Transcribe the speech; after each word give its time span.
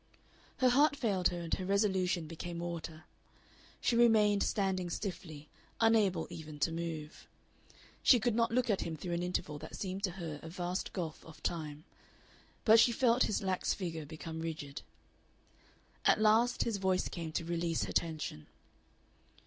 Her 0.57 0.69
heart 0.69 0.95
failed 0.95 1.27
her 1.27 1.41
and 1.41 1.53
her 1.53 1.63
resolution 1.63 2.25
became 2.25 2.57
water. 2.57 3.03
She 3.79 3.95
remained 3.95 4.41
standing 4.41 4.89
stiffly, 4.89 5.47
unable 5.79 6.25
even 6.31 6.57
to 6.61 6.71
move. 6.71 7.27
She 8.01 8.19
could 8.19 8.33
not 8.33 8.49
look 8.51 8.67
at 8.71 8.81
him 8.81 8.97
through 8.97 9.13
an 9.13 9.21
interval 9.21 9.59
that 9.59 9.75
seemed 9.75 10.03
to 10.05 10.11
her 10.13 10.39
a 10.41 10.49
vast 10.49 10.91
gulf 10.91 11.23
of 11.23 11.43
time. 11.43 11.83
But 12.65 12.79
she 12.79 12.91
felt 12.91 13.25
his 13.25 13.43
lax 13.43 13.75
figure 13.75 14.07
become 14.07 14.39
rigid. 14.39 14.81
At 16.03 16.19
last 16.19 16.63
his 16.63 16.77
voice 16.77 17.07
came 17.07 17.31
to 17.33 17.45
release 17.45 17.83
her 17.83 17.93
tension. 17.93 18.47